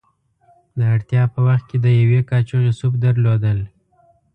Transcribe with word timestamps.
د 0.77 0.79
اړتیا 0.93 1.23
په 1.33 1.39
وخت 1.47 1.65
کې 1.69 1.77
د 1.81 1.87
یوې 2.01 2.21
کاشوغې 2.29 2.71
سوپ 2.79 2.93
درلودل. 3.05 3.59